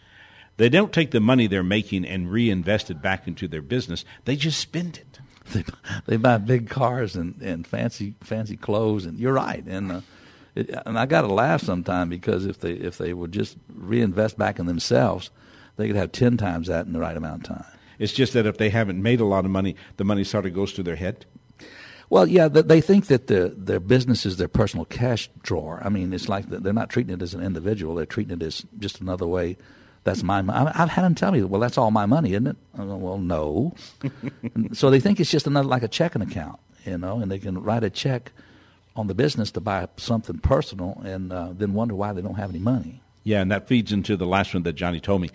[0.57, 4.05] they don't take the money they're making and reinvest it back into their business.
[4.25, 5.21] They just spend it.
[5.51, 5.65] They,
[6.05, 9.65] they buy big cars and, and fancy fancy clothes, and you're right.
[9.67, 10.01] And uh,
[10.55, 14.37] it, and I got to laugh sometimes because if they if they would just reinvest
[14.37, 15.31] back in themselves,
[15.77, 17.65] they could have 10 times that in the right amount of time.
[17.99, 20.53] It's just that if they haven't made a lot of money, the money sort of
[20.53, 21.25] goes to their head.
[22.11, 25.81] Well, yeah, they think that their their business is their personal cash drawer.
[25.85, 28.65] I mean, it's like they're not treating it as an individual; they're treating it as
[28.79, 29.59] just another way.
[30.05, 30.43] That's my.
[30.49, 33.75] I've had them tell me, "Well, that's all my money, isn't it?" Go, well, no.
[34.73, 37.63] so they think it's just another like a checking account, you know, and they can
[37.63, 38.33] write a check
[38.97, 42.51] on the business to buy something personal, and uh, then wonder why they don't have
[42.51, 43.03] any money.
[43.23, 45.31] Yeah, and that feeds into the last one that Johnny told me.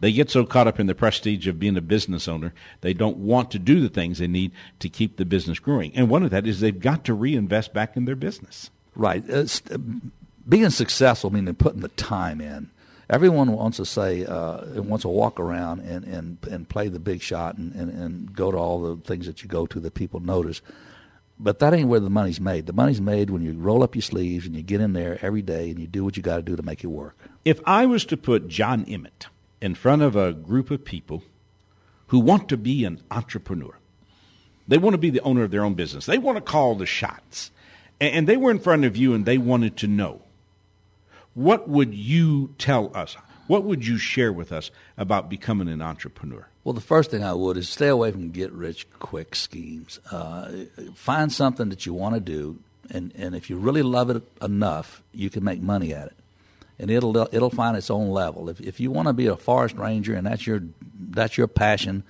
[0.00, 3.18] They get so caught up in the prestige of being a business owner, they don't
[3.18, 5.94] want to do the things they need to keep the business growing.
[5.94, 8.70] And one of that is they've got to reinvest back in their business.
[8.96, 9.22] Right.
[9.30, 9.46] Uh,
[10.48, 12.70] being successful means putting the time in.
[13.10, 17.20] Everyone wants to say, uh, wants to walk around and, and, and play the big
[17.20, 20.20] shot and, and, and go to all the things that you go to that people
[20.20, 20.62] notice.
[21.40, 22.66] but that ain't where the money's made.
[22.66, 25.42] The money's made when you roll up your sleeves and you get in there every
[25.42, 27.16] day and you do what you got to do to make it work.
[27.44, 29.26] If I was to put John Emmett
[29.60, 31.22] in front of a group of people
[32.08, 33.76] who want to be an entrepreneur,
[34.66, 36.86] they want to be the owner of their own business, they want to call the
[36.86, 37.50] shots,
[38.00, 40.22] and they were in front of you and they wanted to know,
[41.34, 43.16] what would you tell us?
[43.46, 46.46] What would you share with us about becoming an entrepreneur?
[46.62, 49.98] Well, the first thing I would is stay away from get rich quick schemes.
[50.10, 52.58] Uh, find something that you want to do,
[52.90, 56.16] and, and if you really love it enough, you can make money at it,
[56.80, 58.48] and it'll it'll find its own level.
[58.48, 60.62] If if you want to be a forest ranger and that's your
[60.98, 62.02] that's your passion,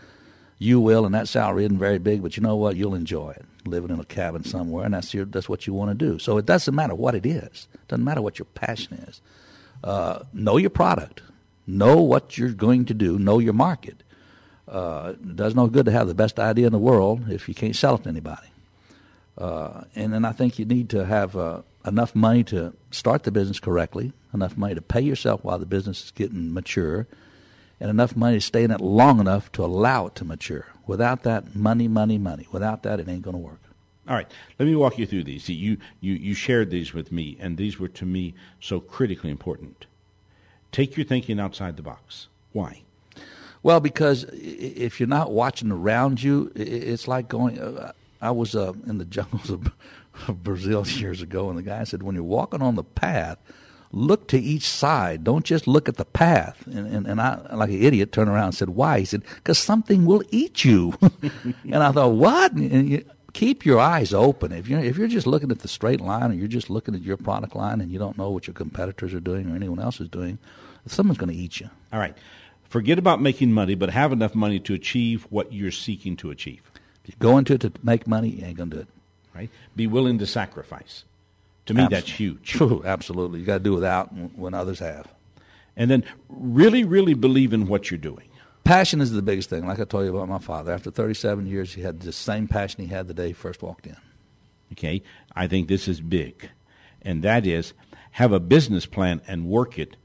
[0.58, 2.76] you will, and that salary isn't very big, but you know what?
[2.76, 5.90] You'll enjoy it living in a cabin somewhere, and that's your that's what you want
[5.90, 6.18] to do.
[6.18, 7.68] So it doesn't matter what it is.
[7.74, 9.20] It doesn't matter what your passion is.
[9.82, 11.22] Uh, know your product.
[11.66, 13.18] Know what you're going to do.
[13.18, 14.02] Know your market.
[14.68, 17.54] Uh, it does no good to have the best idea in the world if you
[17.54, 18.46] can't sell it to anybody.
[19.36, 23.32] Uh, and then I think you need to have uh, enough money to start the
[23.32, 27.06] business correctly, enough money to pay yourself while the business is getting mature,
[27.78, 30.66] and enough money to stay in it long enough to allow it to mature.
[30.86, 32.46] Without that, money, money, money.
[32.52, 33.60] Without that, it ain't going to work.
[34.08, 35.44] All right, let me walk you through these.
[35.44, 39.30] See, you, you, you shared these with me, and these were to me so critically
[39.30, 39.86] important.
[40.72, 42.28] Take your thinking outside the box.
[42.52, 42.82] Why?
[43.62, 47.60] Well, because if you're not watching around you, it's like going.
[47.60, 49.70] Uh, I was uh, in the jungles of,
[50.28, 53.38] of Brazil years ago, and the guy said, when you're walking on the path,
[53.92, 55.24] look to each side.
[55.24, 56.64] Don't just look at the path.
[56.66, 59.00] And, and, and I, like an idiot, turned around and said, why?
[59.00, 60.94] He said, because something will eat you.
[61.64, 62.52] and I thought, what?
[62.52, 64.52] And you, keep your eyes open.
[64.52, 67.02] If you're, if you're just looking at the straight line or you're just looking at
[67.02, 70.00] your product line and you don't know what your competitors are doing or anyone else
[70.00, 70.38] is doing,
[70.86, 71.70] someone's going to eat you.
[71.92, 72.16] All right.
[72.68, 76.70] Forget about making money, but have enough money to achieve what you're seeking to achieve.
[77.02, 78.88] If you go into it to make money, you ain't going to do it.
[79.34, 79.50] Right?
[79.74, 81.04] Be willing to sacrifice.
[81.66, 82.42] To me, that's huge.
[82.42, 83.40] True, absolutely.
[83.40, 85.06] You got to do without when others have.
[85.76, 88.28] And then really, really believe in what you're doing.
[88.64, 89.66] Passion is the biggest thing.
[89.66, 90.72] Like I told you about my father.
[90.72, 93.86] After 37 years, he had the same passion he had the day he first walked
[93.86, 93.96] in.
[94.72, 95.02] Okay,
[95.34, 96.50] I think this is big.
[97.02, 97.72] And that is
[98.12, 99.96] have a business plan and work it,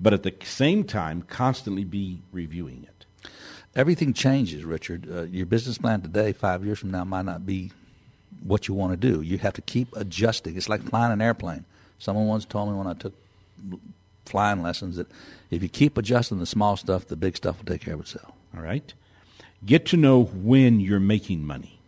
[0.00, 3.30] but at the same time, constantly be reviewing it.
[3.74, 5.08] Everything changes, Richard.
[5.10, 7.72] Uh, your business plan today, five years from now, might not be
[8.44, 9.22] what you want to do.
[9.22, 10.56] You have to keep adjusting.
[10.56, 11.64] It's like flying an airplane.
[11.98, 13.14] Someone once told me when I took
[14.26, 15.06] flying lessons that
[15.50, 18.32] if you keep adjusting the small stuff, the big stuff will take care of itself.
[18.56, 18.92] All right.
[19.64, 21.78] Get to know when you're making money.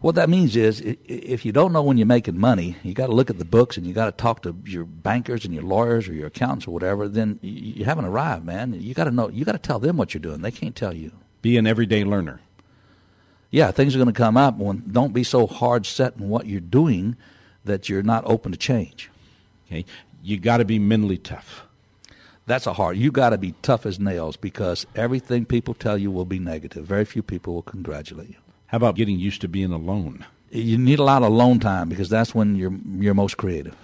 [0.00, 3.12] What that means is, if you don't know when you're making money, you got to
[3.12, 6.08] look at the books and you got to talk to your bankers and your lawyers
[6.08, 7.08] or your accountants or whatever.
[7.08, 8.80] Then you haven't arrived, man.
[8.80, 9.28] You got to know.
[9.28, 10.42] You got to tell them what you're doing.
[10.42, 11.10] They can't tell you.
[11.42, 12.40] Be an everyday learner
[13.50, 14.56] yeah, things are going to come up.
[14.56, 17.16] When, don't be so hard set in what you're doing
[17.64, 19.10] that you're not open to change.
[19.66, 19.84] Okay,
[20.22, 21.64] you got to be mentally tough.
[22.46, 22.96] That's a hard.
[22.96, 26.86] You got to be tough as nails because everything people tell you will be negative.
[26.86, 28.36] Very few people will congratulate you.
[28.68, 30.24] How about getting used to being alone?
[30.50, 33.76] You need a lot of alone time because that's when you're you're most creative.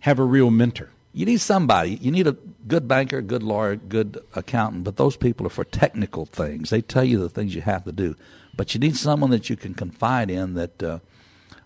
[0.00, 0.90] Have a real mentor.
[1.12, 1.96] You need somebody.
[1.96, 6.24] You need a good banker, good lawyer, good accountant, but those people are for technical
[6.24, 6.70] things.
[6.70, 8.16] They tell you the things you have to do.
[8.54, 10.98] But you need someone that you can confide in, that uh,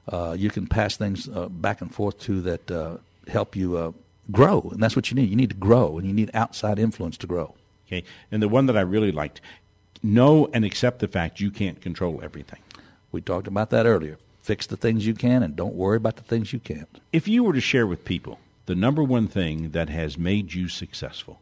[0.08, 2.96] uh, you can pass things uh, back and forth to, that uh,
[3.28, 3.92] help you uh,
[4.30, 4.68] grow.
[4.72, 5.28] And that's what you need.
[5.28, 7.54] You need to grow, and you need outside influence to grow.
[7.86, 8.04] Okay.
[8.30, 9.40] And the one that I really liked
[10.02, 12.60] know and accept the fact you can't control everything.
[13.12, 14.18] We talked about that earlier.
[14.42, 16.88] Fix the things you can, and don't worry about the things you can't.
[17.12, 20.68] If you were to share with people the number one thing that has made you
[20.68, 21.40] successful,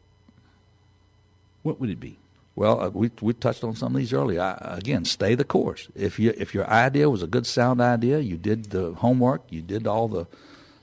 [1.63, 2.17] what would it be?
[2.57, 4.41] Well, uh, we we touched on some of these earlier.
[4.41, 5.89] I, again, stay the course.
[5.95, 9.61] If you if your idea was a good sound idea, you did the homework, you
[9.61, 10.27] did all the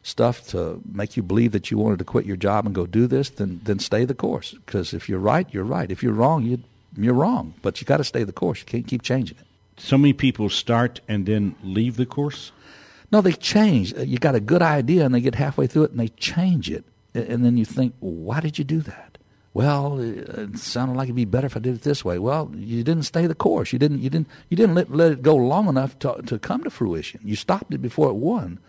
[0.03, 3.07] stuff to make you believe that you wanted to quit your job and go do
[3.07, 4.51] this, then then stay the course.
[4.65, 5.89] Because if you're right, you're right.
[5.91, 6.59] If you're wrong, you
[6.97, 7.53] you're wrong.
[7.61, 8.59] But you got to stay the course.
[8.59, 9.45] You can't keep changing it.
[9.77, 12.51] So many people start and then leave the course.
[13.11, 13.93] No, they change.
[13.93, 16.85] You got a good idea, and they get halfway through it, and they change it,
[17.13, 19.10] and then you think, why did you do that?
[19.53, 22.17] Well, it sounded like it'd be better if I did it this way.
[22.17, 23.73] Well, you didn't stay the course.
[23.73, 23.99] You didn't.
[23.99, 24.27] You didn't.
[24.49, 27.19] You didn't let, let it go long enough to to come to fruition.
[27.23, 28.59] You stopped it before it won.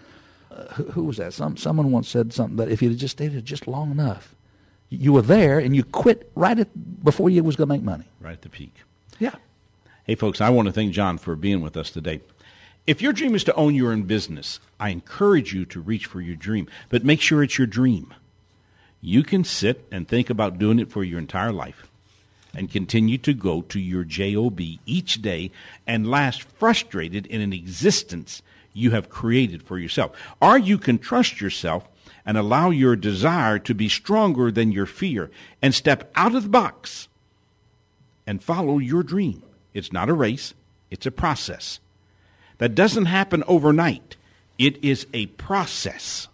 [0.51, 1.33] Uh, who, who, was that?
[1.33, 4.35] Some someone once said something that if you had just stayed it just long enough,
[4.89, 8.05] you were there and you quit right at before you was going to make money.
[8.21, 8.75] Right at the peak.
[9.21, 9.37] Yeah.
[10.05, 12.21] Hey, folks, I want to thank John for being with us today.
[12.89, 16.21] If your dream is to own your own business, I encourage you to reach for
[16.21, 18.13] your dream, but make sure it's your dream.
[19.03, 21.89] You can sit and think about doing it for your entire life.
[22.55, 25.51] and continue to go to your job each day
[25.87, 28.43] and last frustrated in an existence
[28.75, 30.13] you have created for yourself.
[30.41, 31.89] Or you can trust yourself
[32.25, 35.31] and allow your desire to be stronger than your fear
[35.61, 37.09] and step out of the box
[38.27, 39.43] and follow your dream.
[39.75, 40.55] It's not a race.
[40.91, 41.81] It's a process.
[42.59, 44.17] That doesn't happen overnight.
[44.59, 46.29] It is a process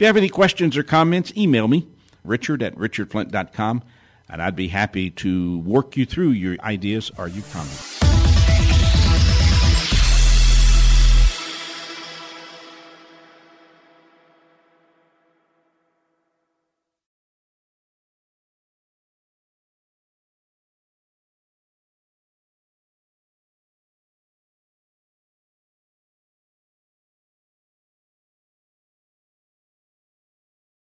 [0.00, 1.86] if you have any questions or comments email me
[2.24, 3.82] richard at richardflint.com
[4.30, 7.99] and I'd be happy to work you through your ideas or your comments.